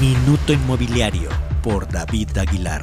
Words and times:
Minuto 0.00 0.52
Inmobiliario 0.52 1.28
por 1.62 1.88
David 1.88 2.36
Aguilar. 2.36 2.82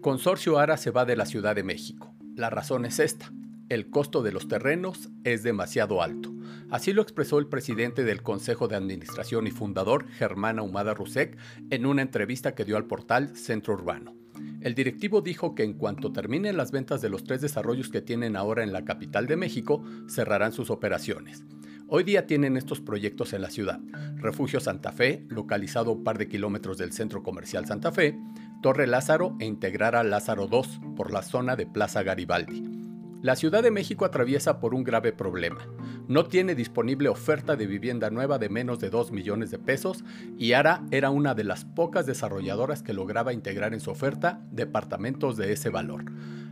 Consorcio 0.00 0.58
Ara 0.58 0.78
se 0.78 0.90
va 0.90 1.04
de 1.04 1.16
la 1.16 1.26
Ciudad 1.26 1.54
de 1.54 1.62
México. 1.62 2.14
La 2.34 2.48
razón 2.48 2.86
es 2.86 2.98
esta. 2.98 3.30
El 3.68 3.90
costo 3.90 4.22
de 4.22 4.32
los 4.32 4.48
terrenos 4.48 5.10
es 5.22 5.42
demasiado 5.42 6.02
alto. 6.02 6.32
Así 6.70 6.94
lo 6.94 7.02
expresó 7.02 7.38
el 7.38 7.48
presidente 7.48 8.02
del 8.02 8.22
Consejo 8.22 8.68
de 8.68 8.76
Administración 8.76 9.46
y 9.46 9.50
fundador, 9.50 10.08
Germán 10.08 10.58
Ahumada 10.58 10.94
Rusek, 10.94 11.36
en 11.68 11.84
una 11.84 12.00
entrevista 12.00 12.54
que 12.54 12.64
dio 12.64 12.78
al 12.78 12.86
portal 12.86 13.36
Centro 13.36 13.74
Urbano. 13.74 14.21
El 14.62 14.76
directivo 14.76 15.22
dijo 15.22 15.56
que 15.56 15.64
en 15.64 15.72
cuanto 15.72 16.12
terminen 16.12 16.56
las 16.56 16.70
ventas 16.70 17.02
de 17.02 17.08
los 17.08 17.24
tres 17.24 17.40
desarrollos 17.40 17.88
que 17.88 18.00
tienen 18.00 18.36
ahora 18.36 18.62
en 18.62 18.72
la 18.72 18.84
capital 18.84 19.26
de 19.26 19.36
México, 19.36 19.82
cerrarán 20.08 20.52
sus 20.52 20.70
operaciones. 20.70 21.44
Hoy 21.88 22.04
día 22.04 22.26
tienen 22.28 22.56
estos 22.56 22.80
proyectos 22.80 23.32
en 23.32 23.42
la 23.42 23.50
ciudad. 23.50 23.80
Refugio 24.16 24.60
Santa 24.60 24.92
Fe, 24.92 25.26
localizado 25.28 25.90
un 25.90 26.04
par 26.04 26.16
de 26.16 26.28
kilómetros 26.28 26.78
del 26.78 26.92
centro 26.92 27.24
comercial 27.24 27.66
Santa 27.66 27.90
Fe, 27.90 28.16
Torre 28.62 28.86
Lázaro 28.86 29.36
e 29.40 29.46
integrar 29.46 29.96
a 29.96 30.04
Lázaro 30.04 30.46
2 30.46 30.80
por 30.96 31.12
la 31.12 31.22
zona 31.22 31.56
de 31.56 31.66
Plaza 31.66 32.04
Garibaldi. 32.04 32.91
La 33.22 33.36
Ciudad 33.36 33.62
de 33.62 33.70
México 33.70 34.04
atraviesa 34.04 34.58
por 34.58 34.74
un 34.74 34.82
grave 34.82 35.12
problema. 35.12 35.64
No 36.08 36.26
tiene 36.26 36.56
disponible 36.56 37.08
oferta 37.08 37.54
de 37.54 37.68
vivienda 37.68 38.10
nueva 38.10 38.40
de 38.40 38.48
menos 38.48 38.80
de 38.80 38.90
2 38.90 39.12
millones 39.12 39.52
de 39.52 39.60
pesos 39.60 40.04
y 40.36 40.54
ARA 40.54 40.82
era 40.90 41.10
una 41.10 41.32
de 41.36 41.44
las 41.44 41.64
pocas 41.64 42.04
desarrolladoras 42.04 42.82
que 42.82 42.92
lograba 42.92 43.32
integrar 43.32 43.74
en 43.74 43.80
su 43.80 43.92
oferta 43.92 44.40
departamentos 44.50 45.36
de 45.36 45.52
ese 45.52 45.68
valor. 45.68 46.06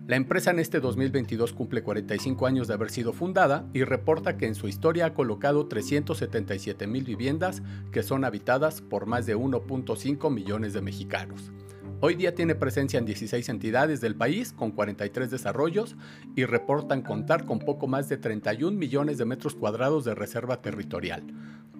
La 0.06 0.14
empresa 0.14 0.52
en 0.52 0.61
este 0.61 0.78
2022 0.78 1.52
cumple 1.55 1.83
45 1.83 2.47
años 2.47 2.69
de 2.69 2.75
haber 2.75 2.91
sido 2.91 3.12
fundada 3.12 3.66
y 3.73 3.83
reporta 3.83 4.37
que 4.37 4.47
en 4.47 4.55
su 4.55 4.69
historia 4.69 5.06
ha 5.06 5.14
colocado 5.14 5.66
377 5.66 6.87
mil 6.87 7.02
viviendas 7.02 7.62
que 7.91 8.05
son 8.05 8.25
habitadas 8.25 8.80
por 8.80 9.06
más 9.06 9.27
de 9.27 9.36
1.5 9.36 10.33
millones 10.33 10.73
de 10.73 10.83
mexicanos. 10.83 11.50
Hoy 11.98 12.14
día 12.14 12.34
tiene 12.34 12.55
presencia 12.55 12.98
en 12.98 13.06
16 13.06 13.48
entidades 13.48 14.00
del 14.00 14.14
país 14.14 14.52
con 14.52 14.70
43 14.70 15.30
desarrollos 15.30 15.96
y 16.36 16.44
reportan 16.44 17.02
contar 17.02 17.44
con 17.44 17.58
poco 17.58 17.88
más 17.88 18.08
de 18.08 18.16
31 18.16 18.77
millones 18.78 19.19
de 19.19 19.24
metros 19.24 19.55
cuadrados 19.55 20.05
de 20.05 20.14
reserva 20.14 20.62
territorial, 20.62 21.24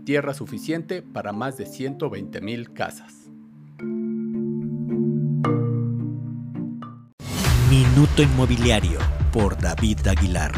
tierra 0.05 0.35
suficiente 0.35 1.03
para 1.03 1.33
más 1.33 1.57
de 1.57 1.67
120 1.67 2.41
mil 2.41 2.73
casas. 2.73 3.31
Minuto 7.71 8.23
Inmobiliario 8.23 8.99
por 9.33 9.57
David 9.61 10.07
Aguilar. 10.09 10.53